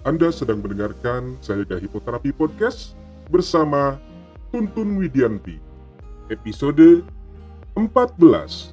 Anda 0.00 0.32
sedang 0.32 0.64
mendengarkan 0.64 1.36
saya 1.44 1.60
Hipoterapi 1.76 2.32
Podcast 2.32 2.96
bersama 3.28 4.00
Tuntun 4.48 4.96
Widianti. 4.96 5.60
Episode 6.32 7.04
14. 7.76 8.72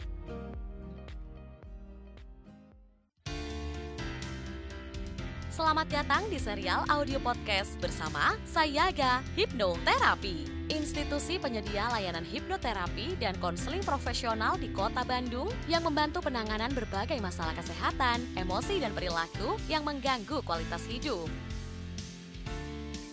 Selamat 5.52 5.88
datang 5.92 6.24
di 6.32 6.40
serial 6.40 6.88
audio 6.88 7.20
podcast 7.20 7.76
bersama 7.84 8.40
Sayaga 8.48 9.20
Hipnoterapi, 9.36 10.57
institusi 10.68 11.40
penyedia 11.40 11.88
layanan 11.92 12.24
hipnoterapi 12.28 13.16
dan 13.20 13.36
konseling 13.40 13.84
profesional 13.84 14.60
di 14.60 14.72
Kota 14.72 15.04
Bandung 15.08 15.48
yang 15.72 15.84
membantu 15.84 16.20
penanganan 16.24 16.72
berbagai 16.76 17.20
masalah 17.24 17.56
kesehatan, 17.56 18.24
emosi, 18.36 18.84
dan 18.84 18.92
perilaku 18.92 19.56
yang 19.72 19.88
mengganggu 19.88 20.44
kualitas 20.44 20.84
hidup. 20.88 21.28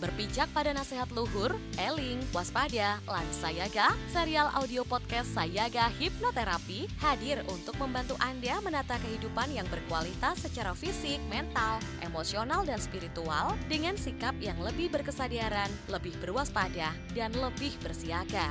Berpijak 0.02 0.50
pada 0.50 0.74
nasihat 0.74 1.06
luhur, 1.14 1.54
eling, 1.78 2.18
waspada, 2.34 2.98
Sayaga, 3.30 3.94
serial 4.10 4.50
audio 4.50 4.82
podcast 4.82 5.30
Sayaga 5.30 5.86
Hipnoterapi 5.86 6.90
hadir 6.98 7.46
untuk 7.46 7.78
membantu 7.78 8.18
Anda 8.18 8.58
menata 8.58 8.98
kehidupan 8.98 9.54
yang 9.54 9.70
berkualitas 9.70 10.42
secara 10.42 10.74
fisik, 10.74 11.22
mental, 11.30 11.78
emosional, 12.02 12.66
dan 12.66 12.82
spiritual 12.82 13.54
dengan 13.70 13.94
sikap 13.94 14.34
yang 14.42 14.58
lebih 14.58 14.90
berkesadaran, 14.90 15.70
lebih 15.86 16.18
berwaspada, 16.18 16.90
dan 17.14 17.30
lebih 17.38 17.78
bersiaga. 17.78 18.50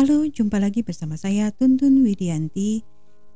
Halo, 0.00 0.24
jumpa 0.30 0.56
lagi 0.62 0.80
bersama 0.80 1.20
saya 1.20 1.52
Tuntun 1.52 2.00
Widianti 2.00 2.80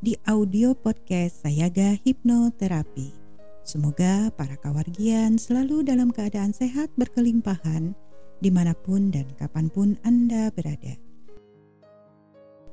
di 0.01 0.17
audio 0.25 0.73
podcast 0.73 1.45
Sayaga 1.45 1.99
Hipnoterapi. 2.01 3.22
Semoga 3.63 4.35
para 4.35 4.59
kawargian 4.59 5.39
selalu 5.39 5.87
dalam 5.87 6.11
keadaan 6.11 6.51
sehat 6.51 6.91
berkelimpahan 6.99 7.95
di 8.43 8.51
mana 8.51 8.75
pun 8.75 9.15
dan 9.15 9.31
kapan 9.39 9.71
pun 9.71 9.95
Anda 10.03 10.51
berada. 10.51 10.99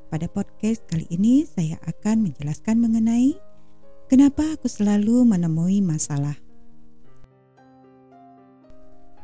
Pada 0.10 0.26
podcast 0.26 0.82
kali 0.90 1.06
ini 1.14 1.46
saya 1.46 1.78
akan 1.86 2.26
menjelaskan 2.26 2.82
mengenai 2.82 3.38
kenapa 4.10 4.58
aku 4.58 4.66
selalu 4.66 5.30
menemui 5.30 5.86
masalah. 5.86 6.34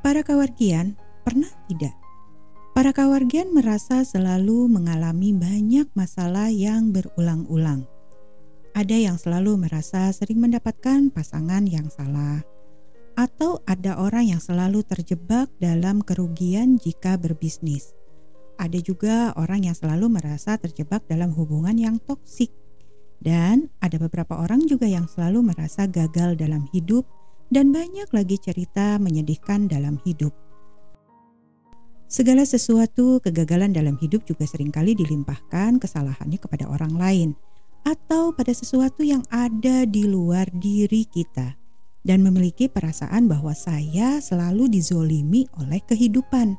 Para 0.05 0.21
kawargian 0.21 0.93
pernah 1.25 1.49
tidak? 1.65 1.97
Para 2.77 2.93
kawargian 2.93 3.49
merasa 3.49 4.05
selalu 4.05 4.69
mengalami 4.69 5.33
banyak 5.33 5.89
masalah 5.97 6.53
yang 6.53 6.93
berulang-ulang 6.93 7.89
ada 8.75 8.91
yang 8.91 9.15
selalu 9.15 9.55
merasa 9.55 10.11
sering 10.11 10.43
mendapatkan 10.43 11.07
pasangan 11.07 11.63
yang 11.63 11.87
salah, 11.87 12.43
atau 13.15 13.63
ada 13.63 13.95
orang 13.95 14.35
yang 14.35 14.43
selalu 14.43 14.83
terjebak 14.83 15.47
dalam 15.63 16.03
kerugian 16.03 16.75
jika 16.75 17.15
berbisnis. 17.15 17.95
Ada 18.59 18.83
juga 18.83 19.31
orang 19.39 19.71
yang 19.71 19.75
selalu 19.79 20.19
merasa 20.19 20.59
terjebak 20.59 21.07
dalam 21.07 21.31
hubungan 21.31 21.79
yang 21.79 21.95
toksik, 22.03 22.51
dan 23.23 23.71
ada 23.79 23.95
beberapa 23.95 24.35
orang 24.43 24.67
juga 24.67 24.91
yang 24.91 25.07
selalu 25.07 25.55
merasa 25.55 25.87
gagal 25.87 26.35
dalam 26.35 26.67
hidup, 26.75 27.07
dan 27.47 27.71
banyak 27.71 28.11
lagi 28.11 28.35
cerita 28.35 28.99
menyedihkan 28.99 29.71
dalam 29.71 30.03
hidup. 30.03 30.35
Segala 32.11 32.43
sesuatu 32.43 33.23
kegagalan 33.23 33.71
dalam 33.71 33.95
hidup 34.03 34.27
juga 34.27 34.43
sering 34.43 34.69
kali 34.69 34.99
dilimpahkan 34.99 35.79
kesalahannya 35.79 36.37
kepada 36.43 36.67
orang 36.67 36.91
lain 36.99 37.29
atau 37.85 38.33
pada 38.33 38.51
sesuatu 38.51 39.05
yang 39.05 39.21
ada 39.29 39.85
di 39.85 40.09
luar 40.09 40.49
diri 40.49 41.05
kita 41.05 41.53
dan 42.01 42.25
memiliki 42.25 42.65
perasaan 42.65 43.29
bahwa 43.29 43.53
saya 43.53 44.17
selalu 44.19 44.69
dizolimi 44.69 45.45
oleh 45.61 45.81
kehidupan. 45.85 46.57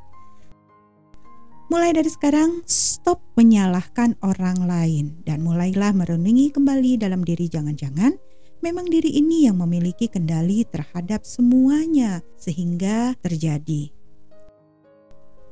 Mulai 1.67 1.99
dari 1.99 2.07
sekarang, 2.07 2.63
stop 2.63 3.19
menyalahkan 3.35 4.15
orang 4.23 4.71
lain 4.71 5.19
dan 5.27 5.43
mulailah 5.43 5.91
merenungi 5.91 6.55
kembali 6.55 7.03
dalam 7.03 7.27
diri 7.27 7.51
jangan-jangan 7.51 8.15
memang 8.63 8.87
diri 8.87 9.19
ini 9.19 9.51
yang 9.51 9.59
memiliki 9.59 10.07
kendali 10.07 10.63
terhadap 10.63 11.27
semuanya 11.27 12.23
sehingga 12.39 13.19
terjadi. 13.19 13.96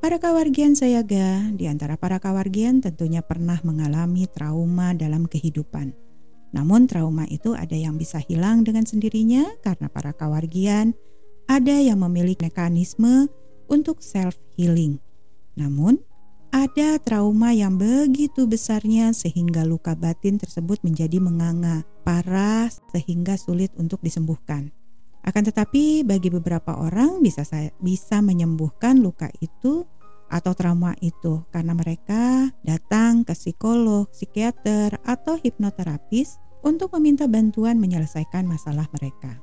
Para 0.05 0.21
kawargian 0.21 0.77
Sayaga, 0.77 1.49
di 1.57 1.65
antara 1.65 1.97
para 1.97 2.21
kawargian 2.21 2.85
tentunya 2.85 3.25
pernah 3.25 3.57
mengalami 3.65 4.29
trauma 4.29 4.93
dalam 4.93 5.25
kehidupan. 5.25 5.97
Namun 6.53 6.85
trauma 6.85 7.25
itu 7.25 7.57
ada 7.57 7.73
yang 7.73 7.97
bisa 7.97 8.21
hilang 8.21 8.69
dengan 8.69 8.85
sendirinya 8.85 9.49
karena 9.65 9.89
para 9.89 10.13
kawargian 10.13 10.93
ada 11.49 11.81
yang 11.81 12.05
memiliki 12.05 12.45
mekanisme 12.45 13.33
untuk 13.65 14.05
self 14.05 14.37
healing. 14.61 15.01
Namun 15.57 15.97
ada 16.53 17.01
trauma 17.01 17.57
yang 17.57 17.81
begitu 17.81 18.45
besarnya 18.45 19.17
sehingga 19.17 19.65
luka 19.65 19.97
batin 19.97 20.37
tersebut 20.37 20.85
menjadi 20.85 21.17
menganga, 21.17 21.81
parah 22.05 22.69
sehingga 22.93 23.41
sulit 23.41 23.73
untuk 23.81 24.05
disembuhkan. 24.05 24.69
Akan 25.25 25.49
tetapi 25.49 26.05
bagi 26.05 26.29
beberapa 26.29 26.77
orang 26.77 27.25
bisa 27.25 27.41
bisa 27.81 28.21
menyembuhkan 28.21 29.01
luka 29.01 29.33
itu 29.41 29.89
atau 30.33 30.53
trauma 30.57 30.97
itu 31.01 31.45
karena 31.53 31.73
mereka 31.77 32.53
datang 32.65 33.23
ke 33.23 33.33
psikolog, 33.37 34.09
psikiater, 34.11 34.99
atau 35.05 35.37
hipnoterapis 35.39 36.41
untuk 36.65 36.97
meminta 36.97 37.29
bantuan 37.29 37.77
menyelesaikan 37.77 38.49
masalah 38.49 38.89
mereka. 38.97 39.39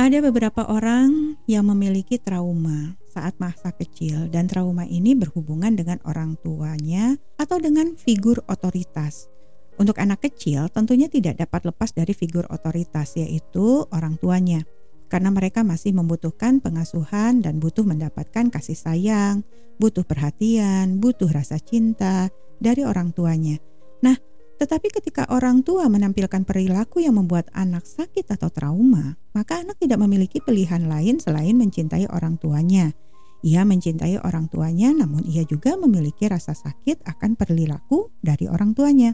Ada 0.00 0.24
beberapa 0.24 0.66
orang 0.66 1.36
yang 1.46 1.68
memiliki 1.68 2.16
trauma 2.16 2.96
saat 3.12 3.36
masa 3.36 3.70
kecil 3.76 4.26
dan 4.32 4.48
trauma 4.48 4.88
ini 4.88 5.12
berhubungan 5.12 5.76
dengan 5.76 6.00
orang 6.08 6.34
tuanya 6.40 7.14
atau 7.36 7.60
dengan 7.60 7.94
figur 7.94 8.40
otoritas. 8.48 9.28
Untuk 9.76 10.00
anak 10.00 10.24
kecil 10.24 10.68
tentunya 10.72 11.08
tidak 11.12 11.40
dapat 11.40 11.68
lepas 11.68 11.92
dari 11.92 12.12
figur 12.16 12.48
otoritas 12.48 13.16
yaitu 13.16 13.84
orang 13.92 14.16
tuanya 14.20 14.64
karena 15.12 15.28
mereka 15.28 15.60
masih 15.60 15.92
membutuhkan 15.92 16.64
pengasuhan 16.64 17.44
dan 17.44 17.60
butuh 17.60 17.84
mendapatkan 17.84 18.48
kasih 18.48 18.72
sayang, 18.72 19.44
butuh 19.76 20.08
perhatian, 20.08 20.96
butuh 21.04 21.28
rasa 21.28 21.60
cinta 21.60 22.32
dari 22.56 22.80
orang 22.80 23.12
tuanya. 23.12 23.60
Nah, 24.00 24.16
tetapi 24.56 24.88
ketika 24.88 25.28
orang 25.28 25.60
tua 25.60 25.92
menampilkan 25.92 26.48
perilaku 26.48 27.04
yang 27.04 27.20
membuat 27.20 27.52
anak 27.52 27.84
sakit 27.84 28.24
atau 28.32 28.48
trauma, 28.48 29.20
maka 29.36 29.60
anak 29.60 29.76
tidak 29.84 30.00
memiliki 30.00 30.40
pilihan 30.40 30.88
lain 30.88 31.20
selain 31.20 31.60
mencintai 31.60 32.08
orang 32.08 32.40
tuanya. 32.40 32.96
Ia 33.44 33.68
mencintai 33.68 34.16
orang 34.24 34.48
tuanya, 34.48 34.96
namun 34.96 35.28
ia 35.28 35.44
juga 35.44 35.76
memiliki 35.76 36.24
rasa 36.24 36.56
sakit 36.56 37.04
akan 37.04 37.36
perilaku 37.36 38.08
dari 38.24 38.48
orang 38.48 38.72
tuanya. 38.72 39.12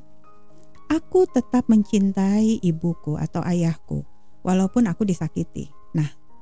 Aku 0.95 1.27
tetap 1.27 1.67
mencintai 1.67 2.63
ibuku 2.63 3.19
atau 3.19 3.43
ayahku, 3.43 4.07
walaupun 4.47 4.87
aku 4.87 5.03
disakiti. 5.03 5.78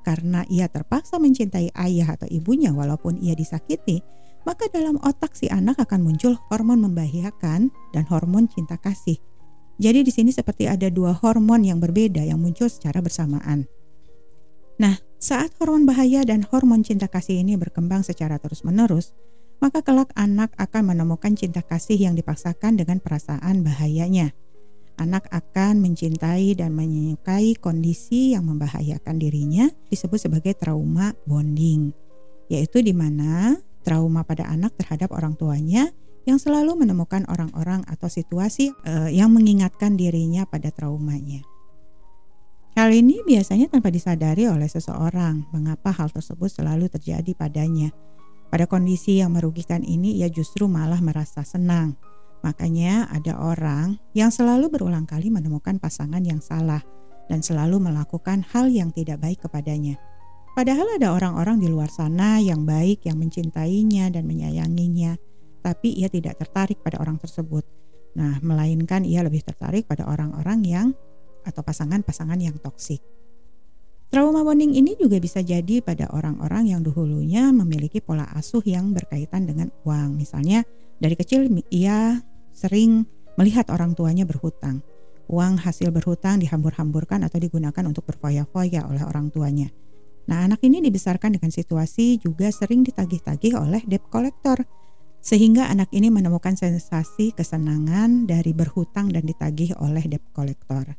Karena 0.06 0.46
ia 0.46 0.70
terpaksa 0.70 1.18
mencintai 1.18 1.74
ayah 1.74 2.14
atau 2.14 2.30
ibunya 2.30 2.70
walaupun 2.70 3.18
ia 3.18 3.34
disakiti, 3.34 4.06
maka 4.46 4.70
dalam 4.70 5.02
otak 5.02 5.34
si 5.34 5.50
anak 5.50 5.82
akan 5.82 6.06
muncul 6.06 6.38
hormon 6.46 6.78
membahayakan 6.86 7.74
dan 7.90 8.04
hormon 8.06 8.46
cinta 8.46 8.78
kasih. 8.78 9.18
Jadi 9.82 10.06
di 10.06 10.14
sini 10.14 10.30
seperti 10.30 10.70
ada 10.70 10.86
dua 10.94 11.10
hormon 11.10 11.66
yang 11.66 11.82
berbeda 11.82 12.22
yang 12.22 12.38
muncul 12.38 12.70
secara 12.70 13.02
bersamaan. 13.02 13.66
Nah, 14.78 14.94
saat 15.18 15.50
hormon 15.58 15.90
bahaya 15.90 16.22
dan 16.22 16.46
hormon 16.46 16.86
cinta 16.86 17.10
kasih 17.10 17.42
ini 17.42 17.58
berkembang 17.58 18.06
secara 18.06 18.38
terus-menerus, 18.38 19.10
maka 19.58 19.82
kelak 19.82 20.14
anak 20.14 20.54
akan 20.54 20.94
menemukan 20.94 21.34
cinta 21.34 21.66
kasih 21.66 21.98
yang 21.98 22.14
dipaksakan 22.14 22.78
dengan 22.78 23.02
perasaan 23.02 23.66
bahayanya 23.66 24.30
anak 24.96 25.28
akan 25.30 25.80
mencintai 25.80 26.56
dan 26.56 26.72
menyukai 26.72 27.56
kondisi 27.56 28.32
yang 28.32 28.48
membahayakan 28.48 29.16
dirinya 29.20 29.68
disebut 29.92 30.28
sebagai 30.28 30.56
trauma 30.56 31.12
bonding, 31.28 31.92
yaitu 32.48 32.80
di 32.80 32.96
mana 32.96 33.56
trauma 33.86 34.26
pada 34.26 34.48
anak 34.50 34.74
terhadap 34.74 35.14
orang 35.14 35.38
tuanya 35.38 35.92
yang 36.26 36.42
selalu 36.42 36.74
menemukan 36.74 37.22
orang-orang 37.30 37.86
atau 37.86 38.10
situasi 38.10 38.74
uh, 38.84 39.06
yang 39.06 39.30
mengingatkan 39.30 39.94
dirinya 39.94 40.42
pada 40.42 40.74
traumanya. 40.74 41.46
Hal 42.76 42.92
ini 42.92 43.24
biasanya 43.24 43.72
tanpa 43.72 43.88
disadari 43.88 44.44
oleh 44.50 44.68
seseorang 44.68 45.48
mengapa 45.54 45.96
hal 45.96 46.12
tersebut 46.12 46.50
selalu 46.50 46.92
terjadi 46.92 47.32
padanya. 47.32 47.88
Pada 48.52 48.68
kondisi 48.68 49.22
yang 49.22 49.32
merugikan 49.32 49.80
ini 49.80 50.20
ia 50.20 50.28
justru 50.28 50.68
malah 50.68 51.00
merasa 51.00 51.40
senang 51.40 51.96
Makanya 52.44 53.08
ada 53.08 53.38
orang 53.40 53.96
yang 54.12 54.28
selalu 54.28 54.68
berulang 54.68 55.08
kali 55.08 55.32
menemukan 55.32 55.80
pasangan 55.80 56.20
yang 56.20 56.42
salah 56.42 56.84
dan 57.26 57.42
selalu 57.42 57.80
melakukan 57.80 58.44
hal 58.52 58.70
yang 58.70 58.92
tidak 58.92 59.22
baik 59.22 59.42
kepadanya. 59.42 59.98
Padahal 60.56 60.96
ada 60.96 61.12
orang-orang 61.12 61.60
di 61.60 61.68
luar 61.68 61.92
sana 61.92 62.40
yang 62.40 62.64
baik 62.64 63.04
yang 63.04 63.20
mencintainya 63.20 64.08
dan 64.08 64.24
menyayanginya, 64.24 65.20
tapi 65.60 65.92
ia 65.92 66.08
tidak 66.08 66.40
tertarik 66.40 66.80
pada 66.80 66.96
orang 66.96 67.20
tersebut. 67.20 67.66
Nah, 68.16 68.40
melainkan 68.40 69.04
ia 69.04 69.20
lebih 69.20 69.44
tertarik 69.44 69.84
pada 69.84 70.08
orang-orang 70.08 70.64
yang 70.64 70.88
atau 71.44 71.60
pasangan-pasangan 71.60 72.40
yang 72.40 72.56
toksik. 72.56 73.04
Trauma 74.06 74.46
bonding 74.46 74.70
ini 74.70 74.94
juga 74.94 75.18
bisa 75.18 75.42
jadi 75.42 75.82
pada 75.82 76.06
orang-orang 76.14 76.70
yang 76.70 76.80
dahulunya 76.86 77.50
memiliki 77.50 77.98
pola 77.98 78.22
asuh 78.38 78.62
yang 78.62 78.94
berkaitan 78.94 79.50
dengan 79.50 79.74
uang. 79.82 80.14
Misalnya 80.14 80.62
dari 81.02 81.18
kecil 81.18 81.50
ia 81.74 82.22
sering 82.54 83.02
melihat 83.34 83.66
orang 83.74 83.98
tuanya 83.98 84.22
berhutang. 84.22 84.78
Uang 85.26 85.58
hasil 85.58 85.90
berhutang 85.90 86.38
dihambur-hamburkan 86.38 87.26
atau 87.26 87.42
digunakan 87.42 87.82
untuk 87.82 88.06
berfoya-foya 88.06 88.86
oleh 88.86 89.02
orang 89.02 89.34
tuanya. 89.34 89.74
Nah, 90.30 90.46
anak 90.46 90.62
ini 90.62 90.78
dibesarkan 90.78 91.34
dengan 91.34 91.50
situasi 91.50 92.22
juga 92.22 92.50
sering 92.54 92.86
ditagih-tagih 92.86 93.58
oleh 93.58 93.82
debt 93.90 94.06
collector. 94.06 94.62
Sehingga 95.18 95.66
anak 95.66 95.90
ini 95.90 96.14
menemukan 96.14 96.54
sensasi 96.54 97.34
kesenangan 97.34 98.30
dari 98.30 98.54
berhutang 98.54 99.10
dan 99.10 99.26
ditagih 99.26 99.74
oleh 99.82 100.06
debt 100.06 100.22
collector 100.30 100.94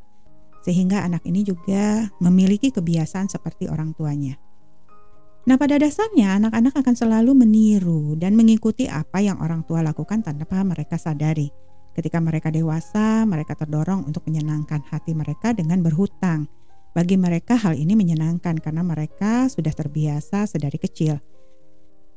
sehingga 0.68 1.08
anak 1.08 1.24
ini 1.24 1.48
juga 1.48 2.12
memiliki 2.20 2.76
kebiasaan 2.76 3.32
seperti 3.32 3.72
orang 3.72 3.96
tuanya. 3.96 4.36
Nah, 5.48 5.56
pada 5.56 5.80
dasarnya 5.80 6.44
anak-anak 6.44 6.76
akan 6.76 6.92
selalu 6.92 7.32
meniru 7.32 8.20
dan 8.20 8.36
mengikuti 8.36 8.84
apa 8.92 9.24
yang 9.24 9.40
orang 9.40 9.64
tua 9.64 9.80
lakukan 9.80 10.20
tanpa 10.20 10.60
mereka 10.68 11.00
sadari. 11.00 11.48
Ketika 11.96 12.20
mereka 12.20 12.52
dewasa, 12.52 13.24
mereka 13.24 13.56
terdorong 13.56 14.04
untuk 14.04 14.28
menyenangkan 14.28 14.84
hati 14.92 15.16
mereka 15.16 15.56
dengan 15.56 15.80
berhutang. 15.80 16.52
Bagi 16.92 17.16
mereka, 17.16 17.56
hal 17.56 17.80
ini 17.80 17.96
menyenangkan 17.96 18.60
karena 18.60 18.84
mereka 18.84 19.48
sudah 19.48 19.72
terbiasa 19.72 20.52
sedari 20.52 20.84
kecil. 20.84 21.16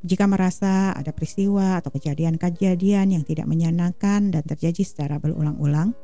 Jika 0.03 0.27
merasa 0.27 0.91
ada 0.91 1.15
peristiwa 1.15 1.79
atau 1.79 1.95
kejadian-kejadian 1.95 3.15
yang 3.15 3.23
tidak 3.23 3.47
menyenangkan 3.47 4.35
dan 4.35 4.43
terjadi 4.43 4.83
secara 4.83 5.23
berulang-ulang, 5.23 5.95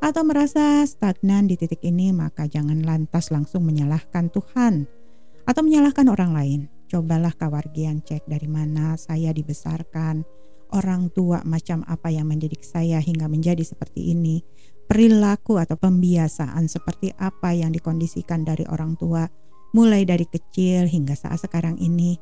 atau 0.00 0.22
merasa 0.22 0.84
stagnan 0.84 1.48
di 1.48 1.56
titik 1.56 1.80
ini, 1.82 2.12
maka 2.12 2.44
jangan 2.44 2.84
lantas 2.84 3.32
langsung 3.32 3.64
menyalahkan 3.64 4.28
Tuhan 4.28 4.84
atau 5.46 5.62
menyalahkan 5.64 6.06
orang 6.12 6.32
lain. 6.36 6.60
Cobalah 6.86 7.34
kawargian 7.34 8.04
cek 8.06 8.30
dari 8.30 8.46
mana 8.46 8.94
saya 8.94 9.34
dibesarkan, 9.34 10.22
orang 10.70 11.10
tua 11.10 11.42
macam 11.42 11.82
apa 11.90 12.14
yang 12.14 12.30
mendidik 12.30 12.62
saya 12.62 13.02
hingga 13.02 13.26
menjadi 13.26 13.62
seperti 13.66 14.14
ini, 14.14 14.42
perilaku 14.86 15.58
atau 15.58 15.74
pembiasaan 15.74 16.70
seperti 16.70 17.10
apa 17.18 17.50
yang 17.54 17.74
dikondisikan 17.74 18.46
dari 18.46 18.62
orang 18.70 18.94
tua 18.94 19.26
mulai 19.74 20.06
dari 20.06 20.24
kecil 20.30 20.86
hingga 20.86 21.18
saat 21.18 21.42
sekarang 21.42 21.74
ini. 21.82 22.16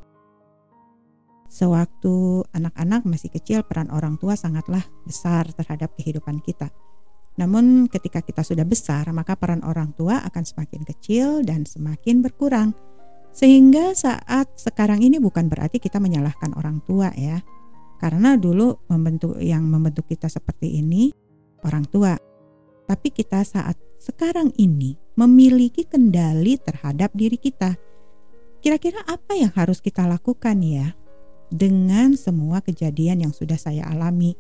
Sewaktu 1.54 2.42
anak-anak 2.50 3.06
masih 3.06 3.30
kecil, 3.30 3.62
peran 3.62 3.92
orang 3.92 4.18
tua 4.18 4.34
sangatlah 4.34 4.82
besar 5.06 5.46
terhadap 5.54 5.94
kehidupan 5.94 6.42
kita. 6.42 6.72
Namun 7.34 7.90
ketika 7.90 8.22
kita 8.22 8.46
sudah 8.46 8.62
besar, 8.62 9.10
maka 9.10 9.34
peran 9.34 9.66
orang 9.66 9.90
tua 9.98 10.22
akan 10.22 10.44
semakin 10.46 10.86
kecil 10.86 11.42
dan 11.42 11.66
semakin 11.66 12.22
berkurang. 12.22 12.70
Sehingga 13.34 13.98
saat 13.98 14.54
sekarang 14.54 15.02
ini 15.02 15.18
bukan 15.18 15.50
berarti 15.50 15.82
kita 15.82 15.98
menyalahkan 15.98 16.54
orang 16.54 16.78
tua 16.86 17.10
ya. 17.18 17.42
Karena 17.98 18.38
dulu 18.38 18.86
membentuk 18.86 19.34
yang 19.42 19.66
membentuk 19.66 20.06
kita 20.06 20.30
seperti 20.30 20.78
ini 20.78 21.10
orang 21.66 21.82
tua. 21.90 22.14
Tapi 22.86 23.08
kita 23.10 23.42
saat 23.42 23.74
sekarang 23.98 24.54
ini 24.60 24.94
memiliki 25.18 25.82
kendali 25.88 26.54
terhadap 26.60 27.10
diri 27.16 27.40
kita. 27.40 27.74
Kira-kira 28.62 29.02
apa 29.08 29.34
yang 29.34 29.50
harus 29.58 29.82
kita 29.82 30.06
lakukan 30.06 30.60
ya 30.62 30.94
dengan 31.50 32.14
semua 32.14 32.62
kejadian 32.62 33.26
yang 33.26 33.32
sudah 33.34 33.58
saya 33.58 33.88
alami? 33.90 34.36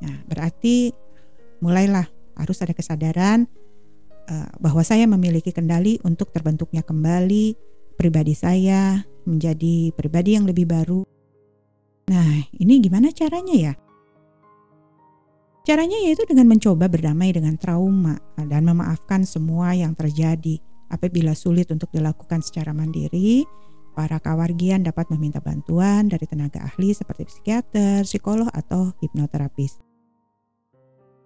Nah, 0.00 0.22
berarti 0.28 0.92
mulailah 1.60 2.19
harus 2.36 2.58
ada 2.62 2.74
kesadaran 2.74 3.48
uh, 4.30 4.50
bahwa 4.58 4.82
saya 4.84 5.06
memiliki 5.06 5.50
kendali 5.50 5.98
untuk 6.06 6.30
terbentuknya 6.30 6.82
kembali 6.84 7.54
pribadi 8.00 8.32
saya 8.32 9.04
menjadi 9.28 9.92
pribadi 9.92 10.36
yang 10.38 10.48
lebih 10.48 10.64
baru. 10.64 11.04
Nah, 12.08 12.48
ini 12.56 12.80
gimana 12.80 13.12
caranya 13.12 13.54
ya? 13.54 13.74
Caranya 15.68 16.00
yaitu 16.00 16.24
dengan 16.24 16.48
mencoba 16.48 16.88
berdamai 16.88 17.30
dengan 17.36 17.54
trauma 17.60 18.16
dan 18.40 18.64
memaafkan 18.64 19.28
semua 19.28 19.76
yang 19.76 19.92
terjadi. 19.92 20.58
Apabila 20.90 21.36
sulit 21.38 21.70
untuk 21.70 21.92
dilakukan 21.94 22.42
secara 22.42 22.74
mandiri, 22.74 23.46
para 23.94 24.18
kawargian 24.18 24.82
dapat 24.82 25.06
meminta 25.14 25.38
bantuan 25.38 26.10
dari 26.10 26.26
tenaga 26.26 26.66
ahli 26.66 26.90
seperti 26.90 27.30
psikiater, 27.30 28.02
psikolog, 28.02 28.50
atau 28.50 28.90
hipnoterapis. 28.98 29.89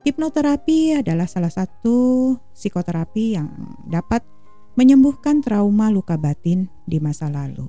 Hipnoterapi 0.05 1.01
adalah 1.01 1.25
salah 1.25 1.49
satu 1.49 2.37
psikoterapi 2.53 3.41
yang 3.41 3.49
dapat 3.89 4.21
menyembuhkan 4.77 5.41
trauma 5.41 5.89
luka 5.89 6.21
batin 6.21 6.69
di 6.85 7.01
masa 7.01 7.33
lalu. 7.33 7.65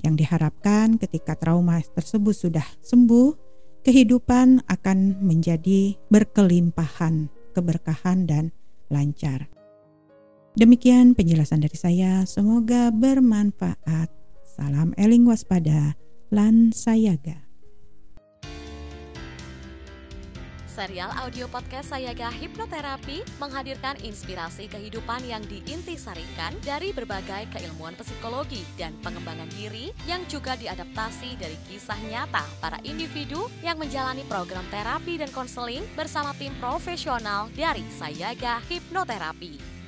Yang 0.00 0.24
diharapkan 0.24 0.96
ketika 0.96 1.36
trauma 1.36 1.76
tersebut 1.84 2.32
sudah 2.32 2.64
sembuh, 2.80 3.36
kehidupan 3.84 4.64
akan 4.64 5.20
menjadi 5.20 6.00
berkelimpahan, 6.08 7.28
keberkahan 7.52 8.24
dan 8.24 8.48
lancar. 8.88 9.52
Demikian 10.56 11.12
penjelasan 11.12 11.60
dari 11.60 11.76
saya, 11.76 12.24
semoga 12.24 12.88
bermanfaat. 12.88 14.08
Salam 14.56 14.96
eling 14.96 15.28
waspada, 15.28 16.00
lan 16.32 16.72
sayaga. 16.72 17.51
Serial 20.82 21.14
audio 21.14 21.46
podcast 21.46 21.94
Sayaga 21.94 22.26
Hipnoterapi 22.26 23.22
menghadirkan 23.38 23.94
inspirasi 24.02 24.66
kehidupan 24.66 25.22
yang 25.30 25.38
diintisarikan 25.46 26.58
dari 26.66 26.90
berbagai 26.90 27.46
keilmuan 27.54 27.94
psikologi 27.94 28.66
dan 28.74 28.90
pengembangan 28.98 29.46
diri 29.54 29.94
yang 30.10 30.26
juga 30.26 30.58
diadaptasi 30.58 31.38
dari 31.38 31.54
kisah 31.70 32.02
nyata 32.10 32.42
para 32.58 32.82
individu 32.82 33.46
yang 33.62 33.78
menjalani 33.78 34.26
program 34.26 34.66
terapi 34.74 35.22
dan 35.22 35.30
konseling 35.30 35.86
bersama 35.94 36.34
tim 36.34 36.50
profesional 36.58 37.46
dari 37.54 37.86
Sayaga 37.94 38.58
Hipnoterapi. 38.66 39.81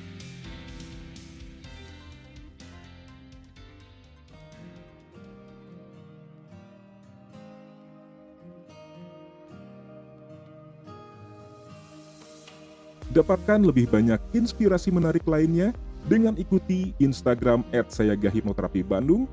Dapatkan 13.13 13.61
lebih 13.61 13.85
banyak 13.91 14.17
inspirasi 14.33 14.89
menarik 14.89 15.27
lainnya 15.29 15.69
dengan 16.09 16.33
ikuti 16.37 16.93
Instagram 16.97 17.63
at 17.73 17.93
Hipnoterapi 17.93 18.83
Bandung 18.85 19.27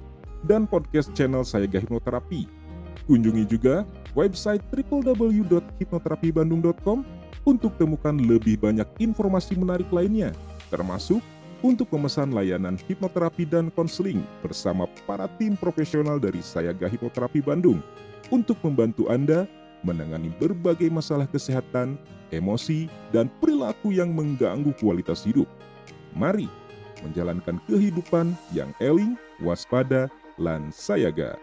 dan 0.44 0.66
podcast 0.68 1.14
channel 1.16 1.44
Sayaga 1.44 1.80
Hipnoterapi. 1.80 2.46
Kunjungi 3.08 3.46
juga 3.48 3.86
website 4.14 4.62
www.hipnoterapibandung.com 4.70 7.04
untuk 7.42 7.74
temukan 7.80 8.14
lebih 8.14 8.60
banyak 8.62 8.86
informasi 9.02 9.58
menarik 9.58 9.90
lainnya, 9.90 10.30
termasuk 10.70 11.18
untuk 11.62 11.86
memesan 11.94 12.34
layanan 12.34 12.74
hipnoterapi 12.74 13.46
dan 13.46 13.70
konseling 13.74 14.26
bersama 14.42 14.90
para 15.06 15.30
tim 15.38 15.54
profesional 15.54 16.18
dari 16.18 16.42
Sayaga 16.42 16.90
Hipnoterapi 16.90 17.38
Bandung 17.38 17.78
untuk 18.34 18.58
membantu 18.66 19.06
Anda 19.10 19.46
menangani 19.82 20.30
berbagai 20.38 20.88
masalah 20.88 21.26
kesehatan, 21.28 21.98
emosi, 22.30 22.90
dan 23.14 23.30
perilaku 23.38 23.94
yang 23.94 24.10
mengganggu 24.14 24.72
kualitas 24.78 25.26
hidup. 25.26 25.46
Mari 26.14 26.46
menjalankan 27.02 27.58
kehidupan 27.66 28.32
yang 28.54 28.70
eling, 28.78 29.18
waspada, 29.42 30.06
lan 30.38 30.70
sayaga. 30.70 31.36